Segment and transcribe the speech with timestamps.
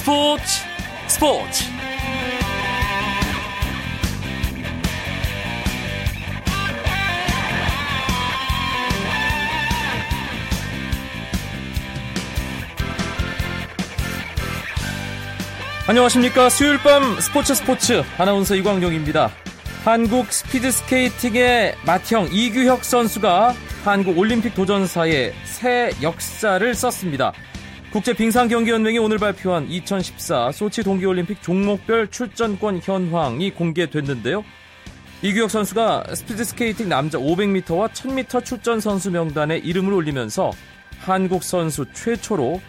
[0.00, 0.42] 스포츠
[1.08, 1.64] 스포츠.
[15.86, 16.48] 안녕하십니까.
[16.48, 18.02] 수요일 밤 스포츠 스포츠.
[18.16, 19.30] 아나운서 이광용입니다.
[19.84, 23.54] 한국 스피드스케이팅의 맏형 이규혁 선수가
[23.84, 27.32] 한국 올림픽 도전사에 새 역사를 썼습니다
[27.92, 34.44] 국제빙상경기연맹이 오늘 발표한 2014 소치 동계올림픽 종목별 출전권 현황이 공개됐는데요.
[35.22, 40.52] 이규혁 선수가 스피드스케이팅 남자 500m와 1000m 출전 선수 명단에 이름을 올리면서
[41.00, 42.60] 한국 선수 최초로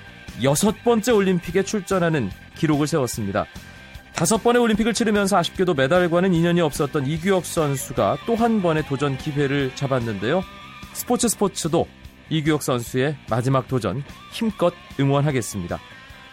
[0.42, 3.46] 여섯 번째 올림픽에 출전하는 기록을 세웠습니다.
[4.14, 9.72] 다섯 번의 올림픽을 치르면서 아쉽게도 메달과는 인연이 없었던 이규혁 선수가 또 한 번의 도전 기회를
[9.76, 10.44] 잡았는데요.
[10.94, 11.88] 스포츠 스포츠도
[12.31, 15.79] 이규혁 선수의 마지막 도전 힘껏 응원하겠습니다.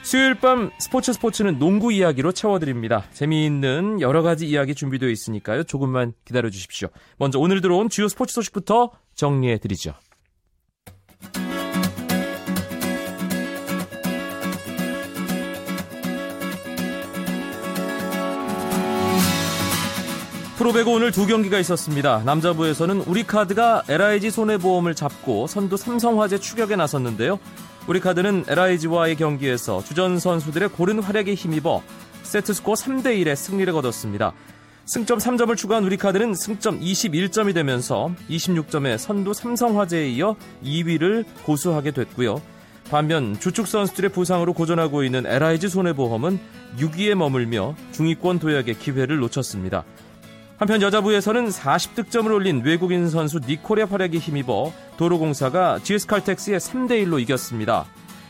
[0.03, 3.05] 수요일 밤 스포츠 스포츠는 농구 이야기로 채워드립니다.
[3.13, 5.65] 재미있는 여러 가지 이야기 준비되어 있으니까요.
[5.65, 6.89] 조금만 기다려 주십시오.
[7.19, 9.93] 먼저 오늘 들어온 주요 스포츠 소식부터 정리해 드리죠.
[20.59, 22.23] 프로배구 오늘 두 경기가 있었습니다.
[22.25, 27.39] 남자부에서는 우리카드가 LIG 손해보험을 잡고 선두 삼성화재 추격에 나섰는데요.
[27.87, 31.81] 우리카드는 LIG와의 경기에서 주전 선수들의 고른 활약에 힘입어
[32.25, 34.33] 세트스코어 3대1의 승리를 거뒀습니다.
[34.85, 42.43] 승점 3점을 추가한 우리카드는 승점 21점이 되면서 26점의 선두 삼성화재에 이어 2위를 고수하게 됐고요.
[42.91, 46.41] 반면 주축 선수들의 부상으로 고전하고 있는 LIG 손해보험은
[46.79, 49.85] 6위에 머물며 중위권 도약의 기회를 놓쳤습니다.
[50.59, 57.87] 한편 여자부에서는 40득점을 올린 외국인 선수 니콜의 활약에 힘입어 도로공사가 GS칼텍스의 3대1로 이겼습니다.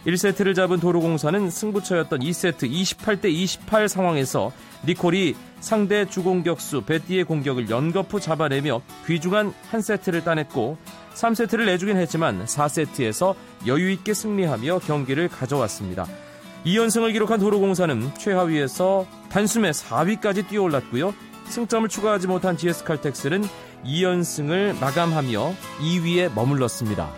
[0.06, 4.52] 1세트를 잡은 도로공사는 승부처였던 2세트 28대 28 상황에서
[4.86, 10.76] 니콜이 상대 주공격수 베띠의 공격을 연거푸 잡아내며 귀중한 한 세트를 따냈고
[11.14, 13.34] 3세트를 내주긴 했지만 4세트에서
[13.66, 16.06] 여유있게 승리하며 경기를 가져왔습니다.
[16.66, 21.14] 2연승을 기록한 도로공사는 최하위에서 단숨에 4위까지 뛰어올랐고요.
[21.50, 23.44] 승점을 추가하지 못한 GS 칼텍스는
[23.84, 27.08] 2연승을 마감하며 2위에 머물렀습니다.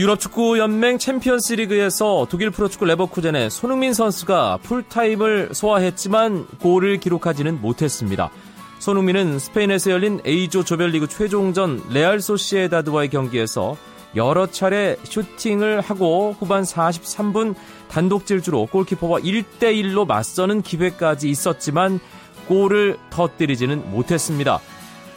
[0.00, 8.30] 유럽 축구 연맹 챔피언스 리그에서 독일 프로축구 레버쿠젠의 손흥민 선수가 풀타임을 소화했지만 골을 기록하지는 못했습니다.
[8.78, 13.76] 손흥민은 스페인에서 열린 A조 조별리그 최종전 레알 소시에다드와의 경기에서
[14.16, 17.54] 여러 차례 슈팅을 하고 후반 43분
[17.88, 22.00] 단독 질주로 골키퍼와 1대1로 맞서는 기회까지 있었지만
[22.48, 24.60] 골을 터뜨리지는 못했습니다.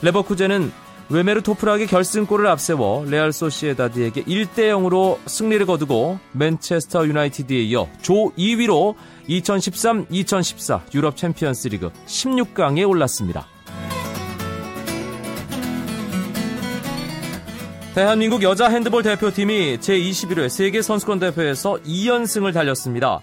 [0.01, 0.71] 레버쿠젠은
[1.09, 8.95] 외메르 토프락의 결승골을 앞세워 레알 소시에다드에게 1대0으로 승리를 거두고 맨체스터 유나이티드에 이어 조 2위로
[9.29, 13.47] 2013-2014 유럽 챔피언스 리그 16강에 올랐습니다.
[17.95, 23.19] 대한민국 여자 핸드볼 대표팀이 제21회 세계선수권 대회에서 2연승을 달렸습니다.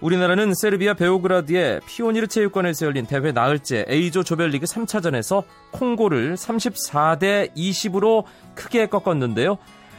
[0.00, 8.24] 우리나라는 세르비아 베오그라드의 피오니르 체육관에서 열린 대회 나흘째 A조 조별리그 3차전에서 콩고를 34대 20으로
[8.54, 9.58] 크게 꺾었는데요.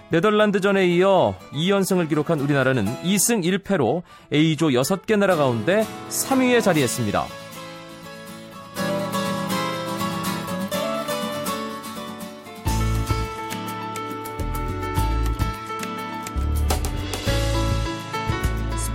[0.09, 4.01] 네덜란드전에 이어 2연승을 기록한 우리나라는 2승 1패로
[4.33, 7.44] A조 6개 나라 가운데 3위에 자리했습니다.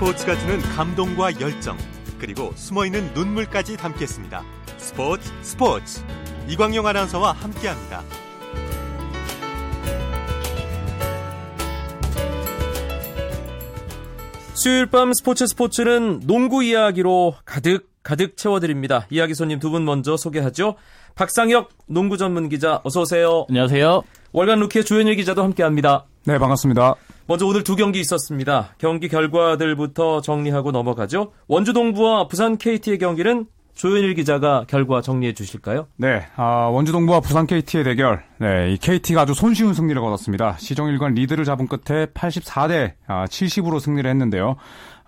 [0.00, 1.77] 스포츠가 주는 감동과 열정
[2.19, 4.43] 그리고 숨어있는 눈물까지 담겠습니다.
[4.78, 6.03] 스포츠 스포츠
[6.49, 8.03] 이광용 아나운서와 함께합니다.
[14.55, 19.06] 수요일 밤 스포츠 스포츠는 농구 이야기로 가득 가득 채워드립니다.
[19.11, 20.77] 이야기 손님 두 분 먼저 소개하죠.
[21.14, 23.44] 박상혁 농구 전문 기자 어서 오세요.
[23.50, 24.02] 안녕하세요.
[24.32, 26.06] 월간 루키의 조현일 기자도 함께합니다.
[26.25, 26.94] 네, 반갑습니다.
[27.31, 28.75] 먼저 오늘 두 경기 있었습니다.
[28.79, 31.31] 경기 결과들부터 정리하고 넘어가죠.
[31.47, 33.47] 원주 동부와 부산 KT의 경기는
[33.77, 35.87] 조현일 기자가 결과 정리해 주실까요?
[35.97, 38.25] 네, 아, 원주 동부와 부산 KT의 대결.
[38.41, 40.56] 네, 이 KT가 아주 손쉬운 승리를 거뒀습니다.
[40.59, 44.56] 시정 일관 리드를 잡은 끝에 84대 70으로 승리를 했는데요.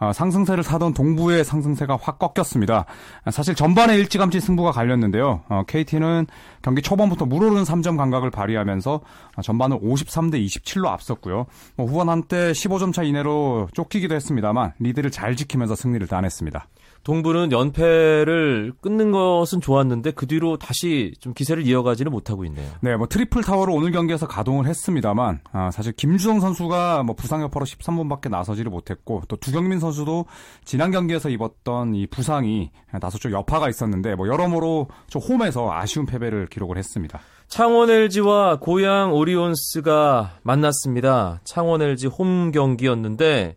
[0.02, 2.86] 아, 상승세를 타던 동부의 상승세가 확 꺾였습니다.
[3.30, 5.42] 사실 전반에 일찌감치 승부가 갈렸는데요.
[5.48, 6.26] 어, KT는
[6.60, 9.00] 경기 초반부터 물오르는 3점 감각을 발휘하면서
[9.44, 11.46] 전반을 53대 27로 앞섰고요.
[11.76, 16.66] 뭐 후반 한때 15점 차 이내로 쫓기기도 했습니다만 리드를 잘 지키면서 승리를 따냈습니다.
[17.04, 22.68] 동부는 연패를 끊는 것은 좋았는데 그 뒤로 다시 좀 기세를 이어가지는 못하고 있네요.
[22.80, 27.66] 네, 뭐 triple tower를 오늘 경기에서 가동을 했습니다만 아, 사실 김주성 선수가 뭐 부상 여파로
[27.66, 30.26] 13분밖에 나서지를 못했고 또 두경민 선수도
[30.64, 32.70] 지난 경기에서 입었던 이 부상이
[33.00, 37.20] 다소 좀 여파가 있었는데 뭐 여러모로 좀 홈에서 아쉬운 패배를 기록을 했습니다.
[37.48, 41.40] 창원 LG와 고양 오리온스가 만났습니다.
[41.44, 43.56] 창원 LG 홈 경기였는데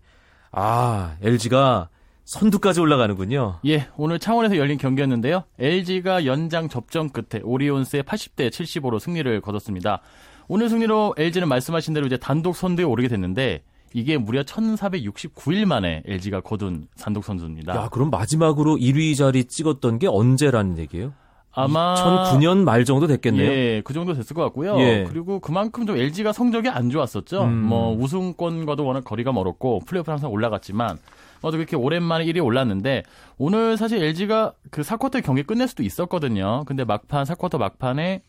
[0.52, 1.90] 아 LG가
[2.26, 3.60] 선두까지 올라가는군요.
[3.68, 5.44] 예, 오늘 창원에서 열린 경기였는데요.
[5.60, 10.02] LG가 연장 접전 끝에 오리온스의 80대 75로 승리를 거뒀습니다.
[10.48, 13.62] 오늘 승리로 LG는 말씀하신 대로 이제 단독 선두에 오르게 됐는데
[13.94, 17.76] 이게 무려 1469일 만에 LG가 거둔 단독 선두입니다.
[17.76, 21.14] 야, 그럼 마지막으로 1위 자리 찍었던 게 언제라는 얘기예요?
[21.54, 23.50] 아마 2009년 말 정도 됐겠네요.
[23.50, 24.78] 예, 그 정도 됐을 것 같고요.
[24.80, 25.06] 예.
[25.08, 27.44] 그리고 그만큼 좀 LG가 성적이 안 좋았었죠.
[27.44, 27.64] 음.
[27.64, 30.98] 뭐 우승권과도 워낙 거리가 멀었고 플레이오프 항상 올라갔지만
[31.42, 33.04] 뭐도 그렇게 오랜만에 1위 올랐는데
[33.38, 36.64] 오늘 사실 LG가 그 4쿼터 경기 끝낼 수도 있었거든요.
[36.66, 38.22] 근데 막판 4쿼터 막판에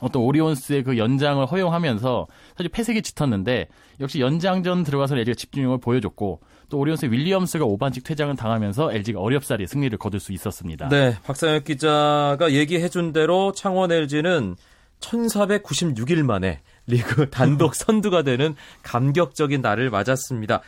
[0.00, 3.68] 어떤 오리온스의 그 연장을 허용하면서 사실 패색이 짙었는데
[4.00, 9.96] 역시 연장전 들어가서 LG가 집중력을 보여줬고 또 오리온스의 윌리엄스가 오반칙 퇴장을 당하면서 LG가 어렵사리 승리를
[9.98, 10.88] 거둘 수 있었습니다.
[10.88, 14.56] 네, 박상혁 기자가 얘기해준 대로 창원 LG는
[15.00, 20.62] 1496일 만에 리그 단독 선두가 되는 감격적인 날을 맞았습니다.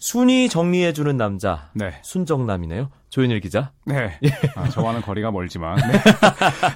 [0.00, 2.00] 순위 정리해주는 남자, 네.
[2.02, 2.90] 순정남이네요.
[3.10, 3.72] 조현일 기자.
[3.84, 4.18] 네.
[4.54, 5.76] 아, 저와는 거리가 멀지만.
[5.76, 6.00] 네.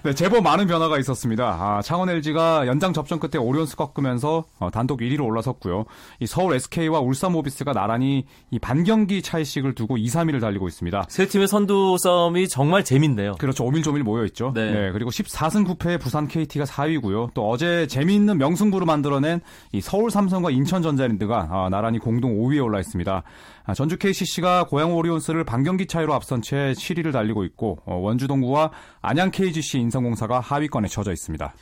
[0.02, 1.44] 네, 제법 많은 변화가 있었습니다.
[1.44, 5.84] 아, 창원 LG가 연장 접전 끝에 오리온스 꺾으면서 어, 단독 1위로 올라섰고요.
[6.20, 11.04] 이 서울 SK와 울산 모비스가 나란히 이 반경기 차이씩을 두고 2, 3위를 달리고 있습니다.
[11.08, 13.34] 세 팀의 선두 싸움이 정말 재밌네요.
[13.38, 13.64] 그렇죠.
[13.64, 14.52] 오밀조밀 모여 있죠.
[14.54, 14.90] 네.
[14.92, 17.34] 그리고 14승 9패의 부산 KT가 4위고요.
[17.34, 19.40] 또 어제 재미있는 명승부를 만들어낸
[19.72, 23.22] 이 서울 삼성과 인천 전자랜드가 아, 나란히 공동 5위에 올라 있습니다.
[23.64, 28.70] 아, 전주 KCC가 고양 오리온스를 반경기 차이로 앞선 채 7위를 달리고 있고 어, 원주 동구와
[29.00, 31.54] 안양 KGC 인삼공사가 하위권에 처져 있습니다.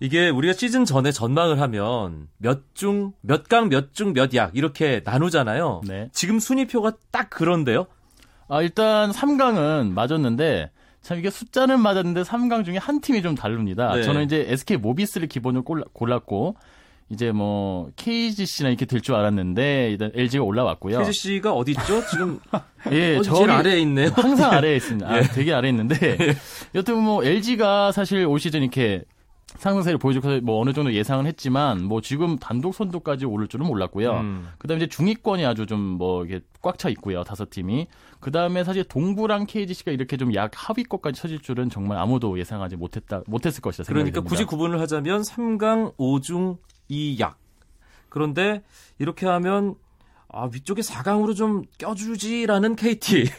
[0.00, 5.00] 이게 우리가 시즌 전에 전망을 하면 몇 중, 몇 강, 몇 중, 몇 약 이렇게
[5.04, 5.80] 나누잖아요.
[5.86, 6.08] 네.
[6.12, 7.86] 지금 순위표가 딱 그런데요.
[8.48, 10.70] 아, 일단 3강은 맞았는데
[11.00, 13.94] 참 이게 숫자는 맞았는데 3강 중에 한 팀이 좀 다릅니다.
[13.94, 14.02] 네.
[14.02, 15.62] 저는 이제 SK 모비스를 기본으로
[15.92, 16.56] 골랐고
[17.08, 20.98] 이제 뭐 KGC나 이렇게 될 줄 알았는데 일단 LG가 올라왔고요.
[20.98, 22.04] KGC가 어디 있죠?
[22.10, 22.40] 지금
[22.90, 24.10] 예, 어디 제일 아래에 있네요.
[24.14, 25.08] 항상 아래에 있습니다.
[25.08, 25.96] 아, 되게 아래에 있는데
[26.74, 29.04] 여튼 뭐 LG가 사실 올 시즌 이렇게
[29.58, 34.10] 상승세를 보여줘서 뭐 어느 정도 예상은 했지만 뭐 지금 단독 선두까지 오를 줄은 몰랐고요.
[34.18, 34.48] 음.
[34.58, 37.22] 그다음에 이제 중위권이 아주 좀 뭐 이게 꽉 차 있고요.
[37.22, 37.86] 다섯 팀이.
[38.20, 43.62] 그다음에 사실 동부랑 KGC가 이렇게 좀 약 하위권까지 쳐질 줄은 정말 아무도 예상하지 못했다 못했을
[43.62, 44.28] 것이다 생각이 그러니까.
[44.28, 46.58] 굳이 구분을 하자면 3강, 5중,
[46.90, 47.34] 2약.
[48.08, 48.62] 그런데
[48.98, 49.74] 이렇게 하면
[50.28, 53.30] 아, 위쪽에 4강으로 좀 껴주지라는 KT.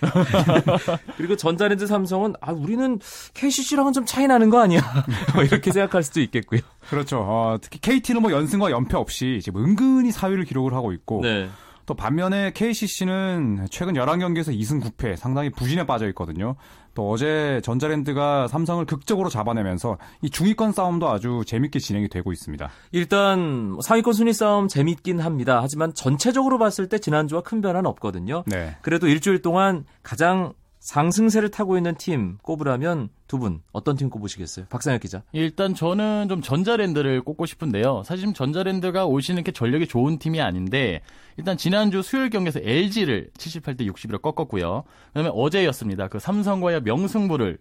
[1.17, 2.99] 그리고 전자랜드 삼성은 아, 우리는
[3.33, 4.81] KCC랑은 좀 차이 나는 거 아니야?
[5.35, 6.61] 뭐 이렇게 생각할 수도 있겠고요.
[6.89, 7.19] 그렇죠.
[7.19, 11.49] 어, 특히 KT는 뭐 연승과 연패 없이 지금 은근히 4위를 기록을 하고 있고 네.
[11.87, 16.55] 또 반면에 KCC는 최근 11경기에서 2승 9패 상당히 부진에 빠져 있거든요.
[16.93, 22.69] 또 어제 전자랜드가 삼성을 극적으로 잡아내면서 이 중위권 싸움도 아주 재밌게 진행이 되고 있습니다.
[22.91, 25.59] 일단 상위권 순위 싸움 재밌긴 합니다.
[25.61, 28.43] 하지만 전체적으로 봤을 때 지난주와 큰 변화는 없거든요.
[28.47, 28.75] 네.
[28.81, 30.53] 그래도 일주일 동안 가장
[30.87, 34.67] 상승세를 타고 있는 팀 꼽으라면 두 분 어떤 팀 꼽으시겠어요?
[34.69, 35.21] 박상혁 기자.
[35.33, 38.03] 일단 저는 좀 전자랜드를 꼽고 싶은데요.
[38.05, 41.01] 사실 전자랜드가 올 시즌 이렇게 전력이 좋은 팀이 아닌데
[41.35, 44.85] 일단 지난주 수요일 경기에서 LG를 78대 60으로 꺾었고요.
[45.09, 46.07] 그다음에 어제였습니다.
[46.07, 47.57] 그 삼성과의 명승부를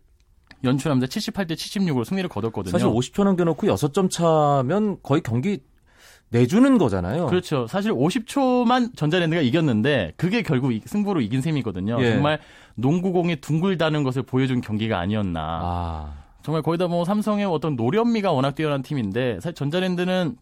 [0.63, 2.71] 연출하면서 78대 76으로 승리를 거뒀거든요.
[2.71, 5.59] 사실 50초 남겨놓고 6점 차면 거의 경기
[6.31, 7.27] 내주는 거잖아요.
[7.27, 7.67] 그렇죠.
[7.69, 11.99] 사실 50초만 전자랜드가 이겼는데 그게 결국 이- 승부로 이긴 셈이거든요.
[12.01, 12.13] 예.
[12.13, 12.39] 정말
[12.75, 15.41] 농구공이 둥글다는 것을 보여준 경기가 아니었나.
[15.63, 20.37] 아, 정말 거기다 뭐 삼성의 어떤 노련미가 워낙 뛰어난 팀인데 사실 전자랜드는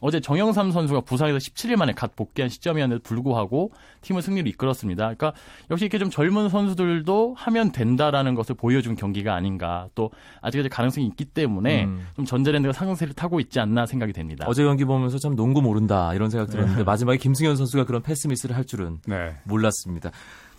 [0.00, 5.02] 어제 정영삼 선수가 부상에서 17일 만에 갓 복귀한 시점이었는데도 불구하고 팀을 승리로 이끌었습니다.
[5.14, 5.32] 그러니까
[5.70, 9.88] 역시 이렇게 좀 젊은 선수들도 하면 된다라는 것을 보여준 경기가 아닌가.
[9.94, 12.06] 또 아직까지 가능성이 있기 때문에 음.
[12.16, 14.44] 좀 전자랜드가 상승세를 타고 있지 않나 생각이 됩니다.
[14.48, 18.56] 어제 경기 보면서 참 농구 모른다 이런 생각 들었는데 마지막에 김승현 선수가 그런 패스 미스를
[18.56, 19.36] 할 줄은 네.
[19.44, 20.10] 몰랐습니다.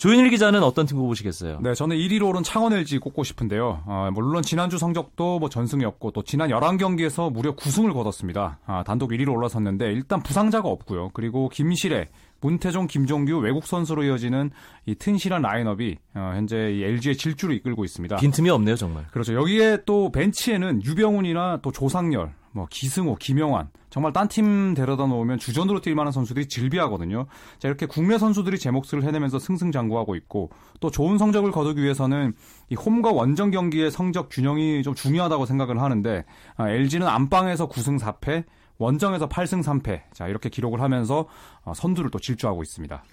[0.04, 1.60] 조현일 기자는 어떤 팀 꼽으시겠어요?
[1.62, 3.84] 네, 저는 1위로 오른 창원 LG 꼽고 싶은데요.
[3.86, 8.60] 어, 물론 지난주 성적도 뭐 전승이었고 또 지난 11경기에서 무려 9승을 거뒀습니다.
[8.66, 11.12] 아, 단독 1위로 올라섰는데 일단 부상자가 없고요.
[11.14, 12.10] 그리고 김실애,
[12.44, 14.52] 문태종, 김종규 외국 선수로 이어지는
[14.86, 18.18] 이 튼실한 라인업이 어, 현재 이 LG의 질주를 이끌고 있습니다.
[18.18, 19.08] 빈틈이 없네요 정말.
[19.12, 19.34] 그렇죠.
[19.34, 25.80] 여기에 또 벤치에는 유병훈이나 또 조상열, 뭐 기승호, 김영환 정말 딴 팀 데려다 놓으면 주전으로
[25.80, 27.28] 뛸 만한 선수들이 질비하거든요.
[27.60, 32.34] 자 이렇게 국내 선수들이 제 몫을 해내면서 승승장구하고 있고 또 좋은 성적을 거두기 위해서는
[32.70, 36.26] 이 홈과 원정 경기의 성적 균형이 좀 중요하다고 생각을 하는데
[36.58, 38.46] 아, LG는 안방에서 9승 4패,
[38.78, 41.28] 원정에서 8승 3패 자 이렇게 기록을 하면서
[41.64, 43.04] 어, 선두를 또 질주하고 있습니다.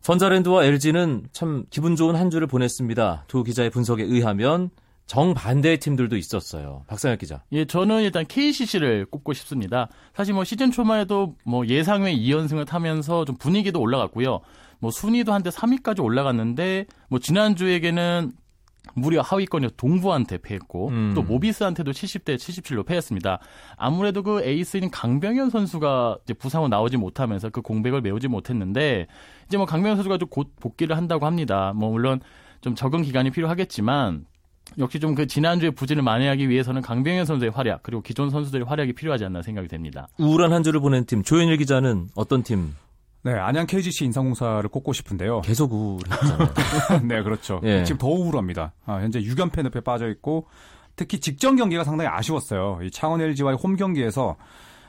[0.00, 3.24] 전자랜드와 LG는 참 기분 좋은 한 주를 보냈습니다.
[3.26, 4.70] 두 기자의 분석에 의하면
[5.06, 6.84] 정반대의 팀들도 있었어요.
[6.86, 7.42] 박상혁 기자.
[7.52, 9.88] 예, 저는 일단 KCC를 꼽고 싶습니다.
[10.14, 14.40] 사실 뭐 시즌 초만 해도 뭐 예상외 2연승을 타면서 좀 분위기도 올라갔고요.
[14.80, 18.32] 뭐 순위도 한때 3위까지 올라갔는데 뭐 지난주에게는
[18.94, 21.12] 무려 하위권이 동부한테 패했고 음.
[21.14, 23.38] 또 모비스한테도 70대 77로 패했습니다.
[23.76, 29.06] 아무래도 그 에이스인 강병현 선수가 이제 부상 후 나오지 못하면서 그 공백을 메우지 못했는데
[29.46, 31.72] 이제 뭐 강병현 선수가 좀 곧 복귀를 한다고 합니다.
[31.74, 32.20] 뭐 물론
[32.60, 34.26] 좀 적응 기간이 필요하겠지만
[34.78, 39.24] 역시 좀 그 지난주에 부진을 만회하기 위해서는 강병현 선수의 활약 그리고 기존 선수들의 활약이 필요하지
[39.24, 40.08] 않나 생각이 됩니다.
[40.18, 42.74] 우울한 한 주를 보낸 팀 조현일 기자는 어떤 팀
[43.22, 45.40] 네, 안양 KGC 인상공사를 꼽고 싶은데요.
[45.40, 46.48] 계속 우울했잖아요.
[47.06, 47.60] 네, 그렇죠.
[47.64, 47.84] 예.
[47.84, 48.72] 지금 더 우울합니다.
[48.86, 50.46] 아, 현재 6연패 늪에 빠져 있고
[50.96, 52.80] 특히 직전 경기가 상당히 아쉬웠어요.
[52.82, 54.36] 이 창원 LG와의 홈 경기에서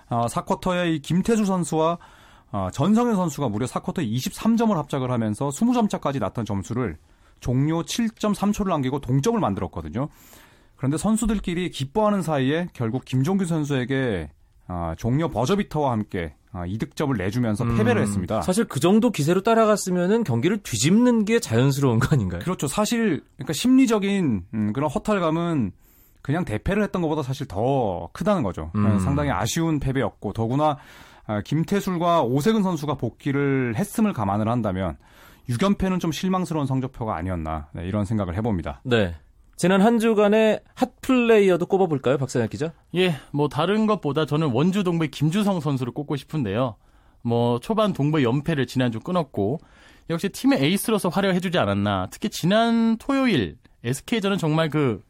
[0.09, 1.97] 어, 4쿼터에 이 김태수 선수와
[2.51, 6.97] 어, 전성현 선수가 무려 4쿼터에 23점을 합작을 하면서 20점 차까지 났던 점수를
[7.39, 10.09] 종료 7.3초를 남기고 동점을 만들었거든요.
[10.75, 14.31] 그런데 선수들끼리 기뻐하는 사이에 결국 김종규 선수에게
[14.67, 18.37] 아, 종료 버저비터와 함께 아, 이득점을 내주면서 패배를 했습니다.
[18.37, 22.41] 음, 사실 그 정도 기세로 따라갔으면은 경기를 뒤집는 게 자연스러운 거 아닌가요?
[22.41, 22.67] 그렇죠.
[22.67, 25.71] 사실 그러니까 심리적인 음, 그런 허탈감은
[26.21, 28.71] 그냥 대패를 했던 것보다 사실 더 크다는 거죠.
[28.75, 28.99] 음.
[28.99, 30.77] 상당히 아쉬운 패배였고 더구나
[31.27, 34.97] 아, 김태술과 오세근 선수가 복귀를 했음을 감안을 한다면
[35.49, 38.81] 6연패는 좀 실망스러운 성적표가 아니었나 네, 이런 생각을 해봅니다.
[38.83, 39.15] 네.
[39.59, 42.71] 지난 한 주간의 핫 플레이어도 꼽아볼까요, 박상혁 기자?
[42.95, 46.77] 예, 뭐 다른 것보다 저는 원주 동부의 김주성 선수를 꼽고 싶은데요.
[47.23, 49.59] 뭐 초반 동부의 연패를 지난주 끊었고
[50.09, 52.07] 역시 팀의 에이스로서 활약해주지 않았나.
[52.09, 55.01] 특히 지난 토요일 SK전은 정말 그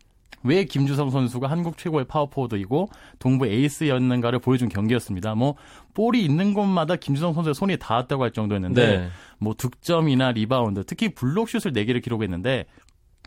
[0.44, 2.90] 왜 김주성 선수가 한국 최고의 파워포워드이고
[3.20, 5.36] 동부 에이스였는가를 보여준 경기였습니다.
[5.36, 5.56] 뭐
[5.94, 9.10] 볼이 있는 곳마다 김주성 선수의 손이 닿았다고 할 정도였는데 네.
[9.40, 12.66] 뭐 득점이나 리바운드, 특히 블록슛을 4개를 기록했는데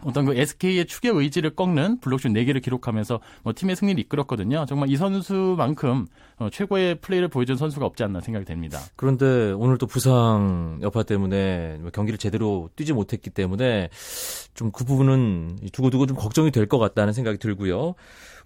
[0.04, 4.66] 어떤 그 SK의 추격 의지를 꺾는 블록슛 4개를 기록하면서 뭐 팀의 승리를 이끌었거든요.
[4.66, 6.06] 정말 이 선수만큼
[6.38, 8.80] 어, 최고의 플레이를 보여준 선수가 없지 않나 생각이 됩니다.
[8.96, 13.88] 그런데 오늘 또 부상 여파 때문에 뭐 경기를 제대로 뛰지 못했기 때문에
[14.54, 17.94] 좀 그 부분은 두고두고 좀 걱정이 될 것 같다는 생각이 들고요.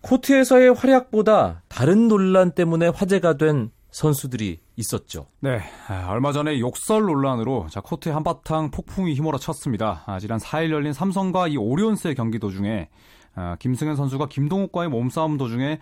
[0.01, 5.27] 코트에서의 활약보다 다른 논란 때문에 화제가 된 선수들이 있었죠.
[5.41, 10.03] 네, 아, 얼마 전에 욕설 논란으로 자, 코트에 한바탕 폭풍이 휘몰아쳤습니다.
[10.05, 12.91] 아, 지난 4일 열린 삼성과 이 오리온스의 경기 도중에
[13.35, 15.81] 아, 김승현 선수가 김동욱과의 몸싸움 도중에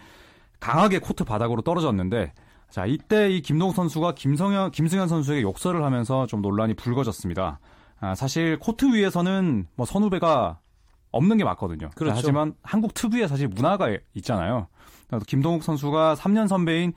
[0.61, 2.33] 강하게 코트 바닥으로 떨어졌는데
[2.71, 7.59] 자 이때 이 김동욱 선수가 김성현, 김승현 선수에게 욕설을 하면서 좀 논란이 불거졌습니다.
[7.99, 10.61] 아, 사실 코트 위에서는 뭐 선후배가
[11.11, 11.89] 없는 게 맞거든요.
[11.89, 12.17] 자, 그렇죠.
[12.17, 14.69] 하지만 한국 특유의 사실 문화가 있잖아요.
[15.27, 16.95] 김동욱 선수가 3년 선배인 아,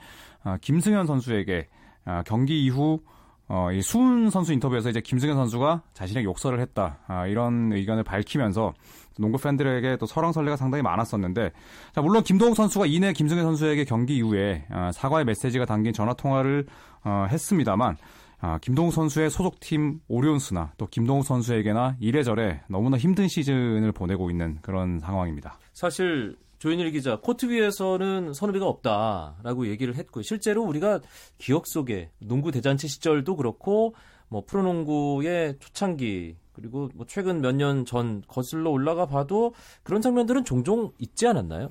[0.61, 1.67] 김승현 선수에게
[2.05, 3.01] 아, 경기 이후
[3.49, 8.73] 어, 이 수훈 선수 인터뷰에서 이제 김승현 선수가 자신에게 욕설을 했다 아, 이런 의견을 밝히면서
[9.19, 11.51] 농구 팬들에게 또 설왕설래가 상당히 많았었는데
[11.93, 16.65] 자 물론 김동욱 선수가 이내 김승현 선수에게 경기 이후에 아, 사과의 메시지가 담긴 전화 통화를
[17.03, 17.97] 어, 했습니다만
[18.39, 24.99] 아, 김동욱 선수의 소속팀 오리온스나 또 김동욱 선수에게나 이래저래 너무나 힘든 시즌을 보내고 있는 그런
[24.99, 25.57] 상황입니다.
[25.73, 31.01] 사실 조현일 기자 코트 위에서는 선후배가 없다라고 얘기를 했고 실제로 우리가
[31.37, 33.93] 기억 속에 농구 대잔치 시절도 그렇고
[34.29, 40.91] 뭐 프로농구의 초창기 그리고 뭐 최근 몇 년 전 거슬러 올라가 봐도 그런 장면들은 종종
[40.99, 41.69] 있지 않았나요?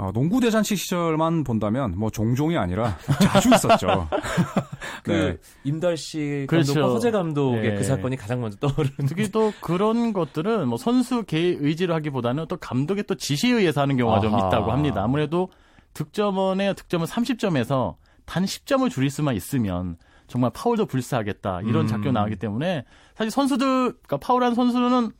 [0.00, 4.08] 어, 농구 대잔치 시절만 본다면 뭐 종종이 아니라 자주 있었죠.
[5.04, 5.36] 그 네.
[5.64, 6.72] 임달씨 그렇죠.
[6.72, 7.74] 감독과 허재 감독의 예.
[7.74, 8.96] 그 사건이 가장 먼저 떠오르는.
[9.06, 13.98] 특히 또 그런 것들은 뭐 선수 개의 의지를 하기보다는 또 감독의 또 지시에 의해서 하는
[13.98, 14.48] 경우가 좀 아하.
[14.48, 15.02] 있다고 합니다.
[15.02, 15.50] 아무래도
[15.92, 19.96] 득점원의 득점은 30점에서 단 10점을 줄일 수만 있으면
[20.28, 21.86] 정말 파울도 불사하겠다 이런 음.
[21.88, 22.84] 작교 나오기 때문에
[23.16, 25.10] 사실 선수들 그러니까 파울한 선수는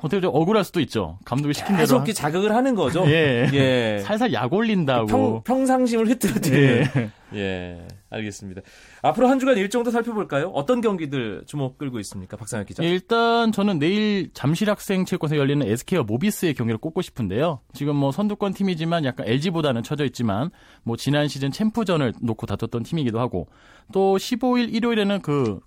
[0.00, 1.18] 어떻게 좀 억울할 수도 있죠.
[1.24, 3.04] 감독이 시킨 대로 계속 자극을 하는 거죠.
[3.08, 3.48] 예.
[3.52, 3.98] 예.
[4.04, 5.06] 살살 약 올린다고.
[5.06, 6.84] 평, 평상심을 휘뚜루뜨리는.
[6.96, 7.10] 예.
[7.34, 8.60] 예, 알겠습니다.
[9.02, 10.48] 앞으로 한 주간 일정도 살펴볼까요?
[10.50, 12.36] 어떤 경기들 주목 끌고 있습니까?
[12.36, 12.84] 박상혁 기자.
[12.84, 17.60] 예, 일단 저는 내일 잠실 학생 체육관에서 열리는 SK와 모비스의 경기를 꼽고 싶은데요.
[17.72, 20.50] 지금 뭐 선두권 팀이지만 약간 LG보다는 처져 있지만
[20.84, 23.48] 뭐 지난 시즌 챔프전을 놓고 다퉜던 팀이기도 하고
[23.92, 25.60] 또 15일 일요일에는 그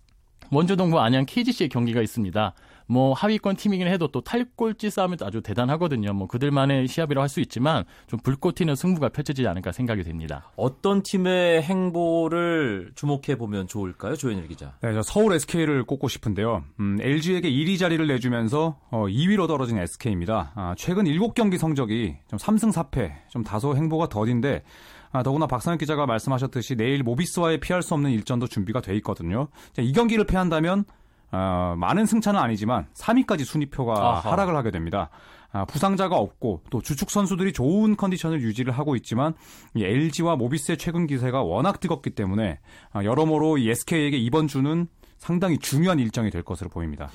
[0.51, 2.53] 원주동부 안양 KGC의 경기가 있습니다.
[2.88, 6.13] 뭐 하위권 팀이긴 해도 또 탈꼴찌 싸움이 아주 대단하거든요.
[6.13, 10.50] 뭐 그들만의 시합이라고 할 수 있지만 좀 불꽃 튀는 승부가 펼쳐지지 않을까 생각이 됩니다.
[10.56, 14.74] 어떤 팀의 행보를 주목해 보면 좋을까요, 조현일 기자?
[14.82, 16.63] 네, 저 서울 SK를 꼽고 싶은데요.
[16.79, 20.53] 음, LG에게 1위 자리를 내주면서 어, 2위로 떨어진 SK입니다.
[20.56, 24.63] 아, 최근 7경기 성적이 좀 3승 4패, 좀 다소 행보가 더딘데
[25.12, 29.48] 아, 더구나 박상혁 기자가 말씀하셨듯이 내일 모비스와의 피할 수 없는 일전도 준비가 돼 있거든요.
[29.74, 30.86] 자, 이 경기를 패한다면
[31.31, 34.31] 어, 많은 승차는 아니지만 3위까지 순위표가 아하.
[34.31, 35.10] 하락을 하게 됩니다.
[35.51, 39.34] 아, 부상자가 없고 또 주축 선수들이 좋은 컨디션을 유지를 하고 있지만
[39.74, 42.60] 이 LG와 모비스의 최근 기세가 워낙 뜨겁기 때문에
[42.91, 47.10] 아, 여러모로 이 SK에게 이번 주는 상당히 중요한 일정이 될 것으로 보입니다.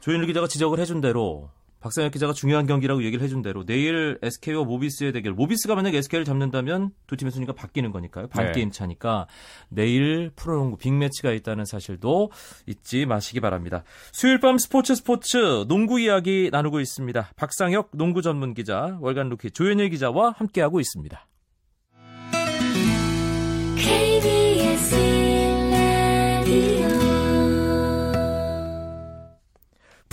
[0.00, 1.50] 조현일 기자가 지적을 해준 대로
[1.80, 5.32] 박상혁 기자가 중요한 경기라고 얘기를 해준 대로 내일 SK와 모비스의 대결.
[5.32, 8.28] 모비스가 만약 SK를 잡는다면 두 팀의 순위가 바뀌는 거니까요.
[8.28, 8.52] 반 네.
[8.52, 9.26] 게임 차니까
[9.70, 12.30] 내일 프로농구 빅매치가 있다는 사실도
[12.66, 13.82] 잊지 마시기 바랍니다.
[14.12, 17.32] 수요일 밤 스포츠 스포츠 농구 이야기 나누고 있습니다.
[17.36, 21.29] 박상혁 농구 전문 기자, 월간 루키 조현일 기자와 함께하고 있습니다.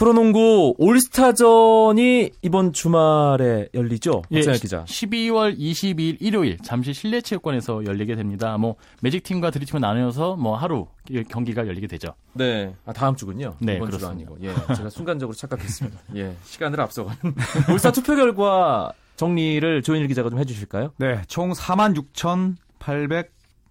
[0.08, 4.22] 프로농구 올스타전이 이번 주말에 열리죠.
[4.34, 4.86] 박상혁 기자.
[4.86, 8.58] 12월 22일 일요일 잠시 실내체육관에서 열리게 됩니다.
[8.58, 10.88] 뭐 매직팀과 드리팀을 나누어서 뭐 하루
[11.28, 12.14] 경기가 열리게 되죠.
[12.32, 12.74] 네.
[12.86, 13.56] 아, 다음 주군요.
[13.60, 14.32] 네, 이번 주가 그렇습니다.
[14.32, 14.48] 아니고.
[14.48, 14.76] 예.
[14.76, 16.00] 제가 순간적으로 착각했습니다.
[16.16, 16.34] 예.
[16.46, 17.36] 시간을 앞서가는.
[17.74, 20.94] 올스타 투표 결과 정리를 조현일 기자가 좀 해주실까요?
[21.00, 21.54] 네, 총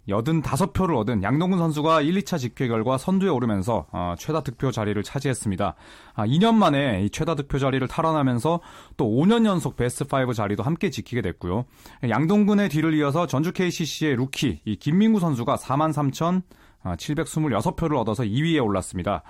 [0.09, 5.75] 46,885표를 얻은 양동근 선수가 1, 2차 집계 결과 선두에 오르면서 어, 최다 득표 자리를 차지했습니다.
[6.15, 8.61] 아, 2년 만에 이 최다 득표 자리를 탈환하면서
[8.97, 11.65] 또 5년 연속 베스트 5 자리도 함께 지키게 됐고요.
[12.09, 19.25] 양동근의 뒤를 이어서 전주 KCC의 루키 이 김민구 선수가 43,726표를 얻어서 2위에 올랐습니다.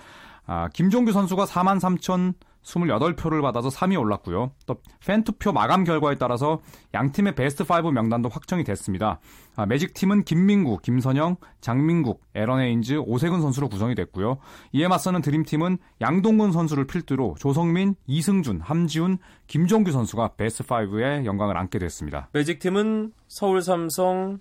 [0.47, 1.45] 아, 김종규 선수가
[2.67, 4.53] 43,028표를 받아서 3위에 올랐고요.
[4.67, 6.61] 또 팬투표 마감 결과에 따라서
[6.95, 9.21] 양 팀의 베스트 5 명단도 확정이 됐습니다.
[9.55, 14.39] 아, 매직 팀은 김민구, 김선형, 장민국, 애런 헤인즈, 오세근 선수로 구성이 됐고요.
[14.73, 21.57] 이에 맞서는 드림 팀은 양동근 선수를 필두로 조성민, 이승준, 함지훈, 김종규 선수가 베스트 5에 영광을
[21.57, 22.29] 안게 됐습니다.
[22.33, 24.39] 매직 팀은 서울 삼성,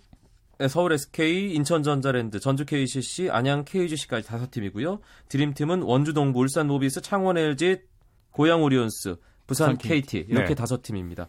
[0.58, 5.00] 네, 서울 SK, 인천 전자랜드, 전주 KCC, 안양 KGC까지 다섯 팀이고요.
[5.30, 7.82] 드림팀은 원주 동부, 울산 모비스, 창원 LG,
[8.36, 9.16] 고양 오리온스,
[9.48, 10.56] 부산 부산 KT 이렇게 네.
[10.56, 11.28] 다섯 팀입니다.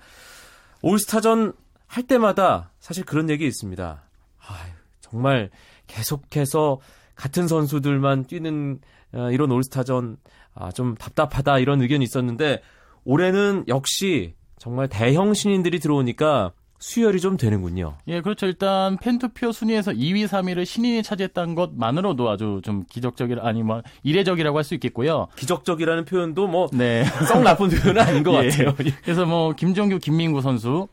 [0.82, 1.52] 올스타전
[1.86, 4.02] 할 때마다 사실 그런 얘기 있습니다.
[4.40, 5.50] 아유, 정말
[5.86, 6.80] 계속해서
[7.14, 8.80] 같은 선수들만 뛰는
[9.12, 10.16] 어, 이런 올스타전
[10.54, 12.60] 아, 좀 답답하다 이런 의견이 있었는데
[13.04, 17.94] 올해는 역시 정말 대형 신인들이 들어오니까 수혈이 좀 되는군요.
[18.08, 18.46] 예, 그렇죠.
[18.46, 24.64] 일단 팬투표 순위에서 2위, 3위를 신인이 차지했다는 것만으로도 아주 좀 기적적이라 아니 뭐 이례적이라고 할
[24.64, 25.28] 수 있겠고요.
[25.36, 27.04] 기적적이라는 표현도 뭐 썩 네.
[27.44, 28.48] 나쁜 표현은 아닌 것 예.
[28.50, 28.74] 같아요.
[29.02, 30.88] 그래서 뭐 김종규, 김민구 선수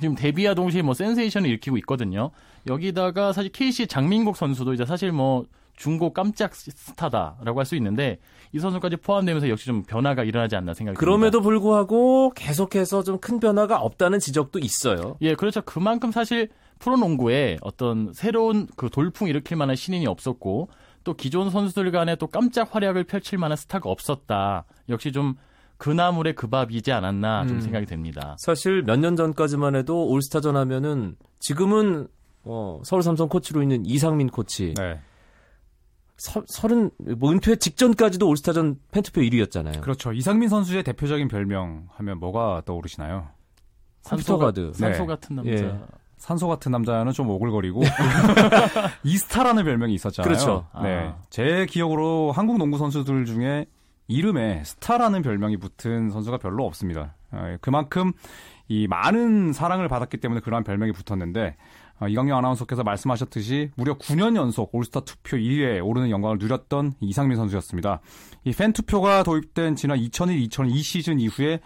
[0.00, 2.30] 지금 데뷔와 동시에 뭐 센세이션을 일으키고 있거든요.
[2.66, 5.44] 여기다가 사실 KC 장민국 선수도 이제 사실 뭐
[5.82, 8.18] 중고 깜짝 스타다라고 할 수 있는데
[8.52, 11.00] 이 선수까지 포함되면서 역시 좀 변화가 일어나지 않나 생각이 듭니다.
[11.00, 15.16] 그럼에도 불구하고 계속해서 좀 큰 변화가 없다는 지적도 있어요.
[15.22, 15.60] 예, 그렇죠.
[15.62, 20.68] 그만큼 사실 프로농구에 어떤 새로운 그 돌풍 일으킬 만한 신인이 없었고
[21.04, 24.64] 또 기존 선수들 간에 또 깜짝 활약을 펼칠 만한 스타가 없었다.
[24.88, 25.34] 역시 좀
[25.78, 27.60] 그나물의 그 밥이지 않았나 좀 음.
[27.60, 28.36] 생각이 됩니다.
[28.38, 32.06] 사실 몇 년 전까지만 해도 올스타전 하면은 지금은
[32.44, 35.00] 어, 서울 삼성 코치로 있는 이상민 코치 네.
[36.22, 39.80] 서, 서른 뭐 은퇴 직전까지도 올스타전 팬투표 1위였잖아요.
[39.80, 40.12] 그렇죠.
[40.12, 43.26] 이상민 선수의 대표적인 별명 하면 뭐가 떠오르시나요?
[44.04, 44.72] 컴퓨터 가드.
[44.72, 45.06] 산소 네.
[45.06, 45.50] 같은 남자.
[45.50, 45.80] 예.
[46.18, 47.82] 산소 같은 남자는 좀 오글거리고
[49.02, 50.28] 이스타라는 별명이 있었잖아요.
[50.28, 50.68] 그렇죠.
[50.80, 51.16] 네, 아.
[51.28, 53.66] 제 기억으로 한국 농구 선수들 중에
[54.06, 57.16] 이름에 스타라는 별명이 붙은 선수가 별로 없습니다.
[57.32, 58.12] 어, 그만큼
[58.68, 61.56] 이 많은 사랑을 받았기 때문에 그러한 별명이 붙었는데 어,
[62.08, 68.00] 이광영 아나운서께서 말씀하셨듯이 무려 9년 연속 올스타 투표 1위에 오르는 영광을 누렸던 이상민 선수였습니다.
[68.44, 71.60] 이 팬 투표가 도입된 지난 2001-2002 시즌 이후에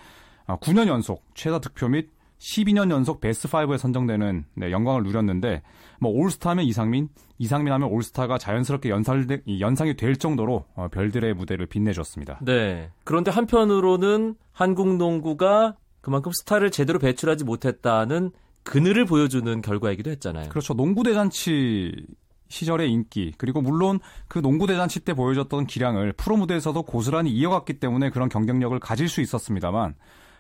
[0.47, 5.63] 어, 9년 연속 최다 득표 및 12년 연속 베스트 5에 선정되는 네, 영광을 누렸는데
[6.01, 7.09] 뭐 올스타면 이상민,
[7.39, 8.91] 이상민 하면 올스타가 자연스럽게
[9.47, 12.41] 이 연상이 될 정도로 어, 별들의 무대를 빛내줬습니다.
[12.43, 12.91] 네.
[13.05, 18.31] 그런데 한편으로는 한국 농구가 그만큼 스타를 제대로 배출하지 못했다는
[18.67, 20.49] 그늘을 보여주는 결과이기도 했잖아요.
[20.51, 20.75] 그렇죠.
[20.75, 21.93] 농구 대잔치
[22.49, 23.99] 시절의 인기 그리고 물론
[24.29, 29.21] 그 농구 대잔치 때 보여줬던 기량을 프로 무대에서도 고스란히 이어갔기 때문에 그런 경쟁력을 가질 수
[29.21, 29.95] 있었습니다만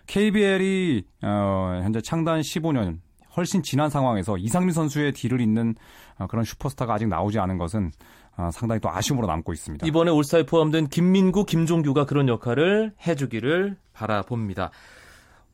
[0.06, 2.98] KBL이 어, 현재 창단 15년
[3.36, 5.74] 훨씬 지난 상황에서 이상민 선수의 뒤를 잇는
[6.18, 7.90] 어, 그런 슈퍼스타가 아직 나오지 않은 것은
[8.36, 9.86] 아, 상당히 또 아쉬움으로 남고 있습니다.
[9.86, 14.70] 이번에 올스타에 포함된 김민구, 김종규가 그런 역할을 해주기를 바라봅니다.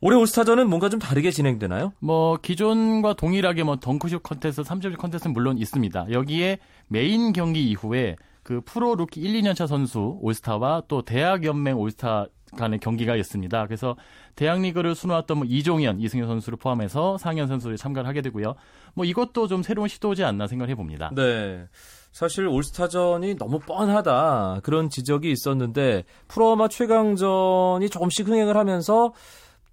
[0.05, 1.93] 올해 올스타전은 뭔가 좀 다르게 진행되나요?
[1.99, 6.07] 뭐 기존과 동일하게 뭐 덩크슛 컨테스트, 3점슛 컨테스트는 물론 있습니다.
[6.11, 6.57] 여기에
[6.89, 12.25] 메인 경기 이후에 그 프로 루키 1, 2년차 선수 올스타와 또 대학 연맹 올스타
[12.57, 13.65] 간의 경기가 있습니다.
[13.65, 13.95] 그래서
[14.35, 18.55] 대학 리그를 수놓았던 뭐 이종현, 이승현 선수를 포함해서 상현 선수들이 참가를 하게 되고요.
[18.95, 21.11] 뭐 이것도 좀 새로운 시도지 않나 생각해 봅니다.
[21.15, 21.65] 네.
[22.11, 29.13] 사실 올스타전이 너무 뻔하다 그런 지적이 있었는데 프로아마 최강전이 조금씩 흥행을 하면서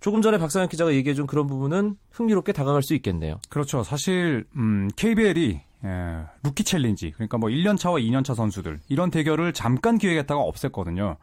[0.01, 3.39] 조금 전에 박상혁 기자가 얘기해준 그런 부분은 흥미롭게 다가갈 수 있겠네요.
[3.49, 3.83] 그렇죠.
[3.83, 9.53] 사실 음, KBL이 예, 루키 챌린지 그러니까 뭐 1년 차와 2년 차 선수들 이런 대결을
[9.53, 11.17] 잠깐 기획했다가 없앴거든요.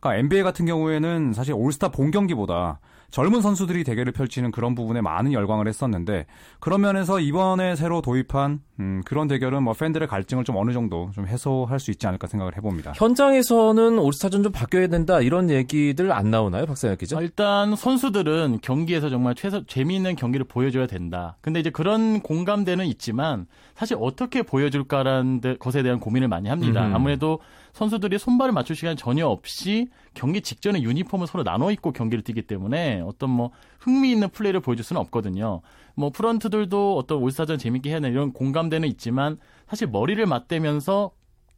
[0.00, 2.80] 그러니까 NBA 같은 경우에는 사실 올스타 본 경기보다
[3.14, 6.26] 젊은 선수들이 대결을 펼치는 그런 부분에 많은 열광을 했었는데
[6.58, 11.28] 그런 면에서 이번에 새로 도입한 음, 그런 대결은 뭐 팬들의 갈증을 좀 어느 정도 좀
[11.28, 12.92] 해소할 수 있지 않을까 생각을 해봅니다.
[12.96, 17.16] 현장에서는 올스타전 좀 바뀌어야 된다 이런 얘기들 안 나오나요, 박상현 기자?
[17.16, 21.36] 아, 일단 선수들은 경기에서 정말 최소 재미있는 경기를 보여줘야 된다.
[21.40, 23.46] 근데 이제 그런 공감대는 있지만
[23.76, 26.84] 사실 어떻게 보여줄까라는 데- 것에 대한 고민을 많이 합니다.
[26.86, 26.94] 음흠.
[26.96, 27.38] 아무래도
[27.74, 33.00] 선수들이 손발을 맞출 시간이 전혀 없이 경기 직전에 유니폼을 서로 나눠 입고 경기를 뛰기 때문에
[33.06, 35.60] 어떤 뭐 흥미있는 플레이를 보여줄 수는 없거든요.
[35.94, 39.38] 뭐 프런트들도 어떤 올스타전 재밌게 해야 되는 이런 공감대는 있지만
[39.68, 41.12] 사실 머리를 맞대면서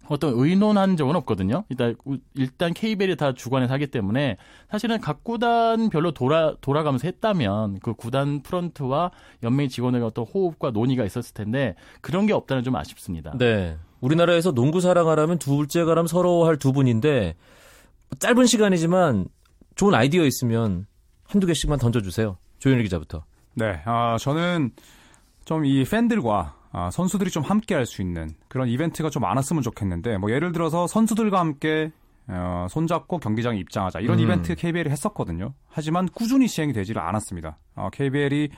[0.08, 1.64] 어떤 의논한 적은 없거든요.
[1.68, 1.96] 일단
[2.34, 4.36] 일단 KBL이 다 주관해서 하기 때문에
[4.70, 9.10] 사실은 각 구단 별로 돌아 돌아가면서 했다면 그 구단 프런트와
[9.42, 13.36] 연맹 직원의 어떤 호흡과 논의가 있었을 텐데 그런 게 없다는 좀 아쉽습니다.
[13.36, 13.76] 네.
[14.00, 17.34] 우리나라에서 농구 사랑하라면 둘째 가람 서러워할 두 분인데
[18.18, 19.26] 짧은 시간이지만
[19.74, 20.86] 좋은 아이디어 있으면
[21.28, 22.36] 한두 개씩만 던져주세요.
[22.58, 23.24] 조현일 기자부터.
[23.54, 24.70] 네, 아, 저는
[25.44, 30.18] 좀 이 팬들과 아, 선수들이 좀 함께 할 수 있는 그런 이벤트가 좀 많았으면 좋겠는데,
[30.18, 31.92] 뭐 예를 들어서 선수들과 함께
[32.28, 34.24] 어, 손잡고 경기장에 입장하자 이런 음.
[34.24, 35.54] 이벤트 KBL이 했었거든요.
[35.68, 37.56] 하지만 꾸준히 시행이 되지를 않았습니다.
[37.76, 38.50] 어, KBL이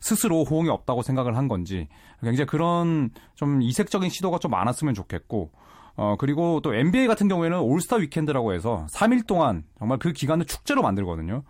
[0.00, 1.88] 스스로 호응이 없다고 생각을 한 건지
[2.22, 5.50] 굉장히 그런 좀 이색적인 시도가 좀 많았으면 좋겠고,
[5.96, 10.82] 어, 그리고 또 NBA 같은 경우에는 올스타 위켄드라고 해서 3일 동안 정말 그 기간을 축제로
[10.82, 11.42] 만들거든요.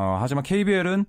[0.00, 1.04] 어, 하지만 KBL은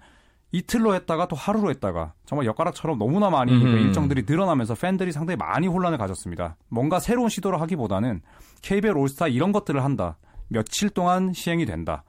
[0.51, 3.77] 이틀로 했다가 또 하루로 했다가 정말 엿가락처럼 너무나 많이 그 음흠.
[3.77, 6.57] 일정들이 늘어나면서 팬들이 상당히 많이 혼란을 가졌습니다.
[6.67, 8.21] 뭔가 새로운 시도를 하기보다는
[8.61, 10.17] KBL 올스타 이런 것들을 한다.
[10.49, 12.03] 며칠 동안 시행이 된다.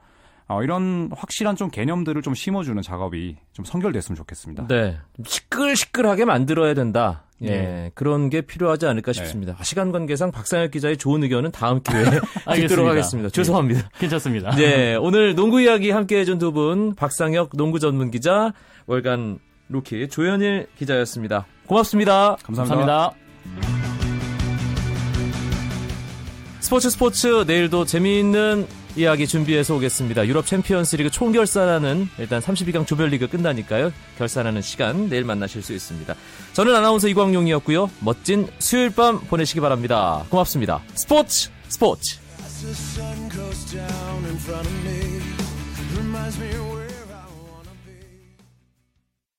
[0.49, 4.66] 어, 이런 확실한 좀 개념들을 좀 심어주는 작업이 좀 선결됐으면 좋겠습니다.
[4.66, 4.99] 네.
[5.14, 7.23] 좀 시끌시끌하게 만들어야 된다.
[7.42, 7.48] 예.
[7.48, 7.90] 네.
[7.94, 9.57] 그런 게 필요하지 않을까 싶습니다.
[9.62, 12.05] 시간 관계상 박상혁 기자의 좋은 의견은 다음 기회에
[12.68, 12.88] 듣도록.
[12.88, 13.31] 하겠습니다.
[13.31, 13.88] 죄송합니다.
[13.98, 14.50] 괜찮습니다.
[14.57, 14.94] 네.
[15.00, 18.52] 오늘 농구 이야기 함께 해준 두 분, 박상혁 농구 전문 기자,
[18.87, 21.46] 월간 루키 조현일 기자였습니다.
[21.66, 22.37] 고맙습니다.
[22.42, 22.76] 감사합니다.
[22.76, 23.22] 감사합니다.
[26.61, 30.26] 스포츠 스포츠 내일도 재미있는 이야기 준비해서 오겠습니다.
[30.26, 33.92] 유럽 챔피언스 리그 총결산하는 일단 32강 조별리그 끝나니까요.
[34.18, 36.14] 결산하는 시간 내일 만나실 수 있습니다.
[36.52, 37.90] 저는 아나운서 이광용이었고요.
[38.00, 40.24] 멋진 수요일 밤 보내시기 바랍니다.
[40.28, 40.83] 고맙습니다.
[40.94, 42.18] 스포츠 스포츠